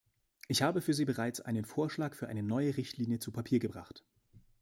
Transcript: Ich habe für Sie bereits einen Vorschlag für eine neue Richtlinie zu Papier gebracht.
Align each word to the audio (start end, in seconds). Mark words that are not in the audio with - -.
Ich 0.47 0.63
habe 0.63 0.81
für 0.81 0.95
Sie 0.95 1.05
bereits 1.05 1.41
einen 1.41 1.63
Vorschlag 1.63 2.15
für 2.15 2.27
eine 2.27 2.41
neue 2.41 2.75
Richtlinie 2.75 3.19
zu 3.19 3.31
Papier 3.31 3.59
gebracht. 3.59 4.03